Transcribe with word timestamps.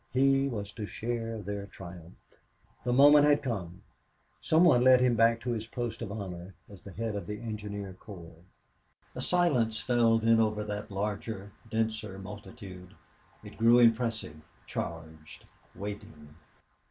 He 0.11 0.47
was 0.47 0.71
to 0.71 0.87
share 0.87 1.37
their 1.43 1.67
triumphs. 1.67 2.17
The 2.83 2.91
moment 2.91 3.23
had 3.27 3.43
come. 3.43 3.83
Some 4.41 4.63
one 4.63 4.83
led 4.83 4.99
him 4.99 5.13
back 5.15 5.39
to 5.41 5.51
his 5.51 5.67
post 5.67 6.01
of 6.01 6.11
honor 6.11 6.55
as 6.67 6.81
the 6.81 6.89
head 6.91 7.15
of 7.15 7.27
the 7.27 7.37
engineer 7.39 7.93
corps. 7.99 8.41
A 9.13 9.21
silence 9.21 9.79
fell 9.79 10.17
then 10.17 10.39
over 10.39 10.63
that 10.63 10.89
larger, 10.89 11.51
denser 11.69 12.17
multitude. 12.17 12.95
It 13.43 13.59
grew 13.59 13.77
impressive, 13.77 14.41
charged, 14.65 15.45
waiting. 15.75 16.33